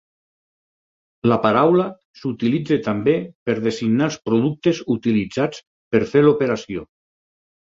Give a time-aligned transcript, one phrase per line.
[1.31, 1.85] La paraula
[2.21, 3.13] s'utilitza també
[3.49, 5.63] per designar els productes utilitzats
[5.97, 6.89] per fer l'operació.